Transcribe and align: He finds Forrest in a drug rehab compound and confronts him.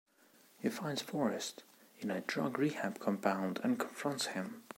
He 0.57 0.69
finds 0.69 1.03
Forrest 1.03 1.61
in 1.99 2.09
a 2.09 2.21
drug 2.21 2.57
rehab 2.57 2.97
compound 2.97 3.59
and 3.63 3.77
confronts 3.77 4.25
him. 4.25 4.63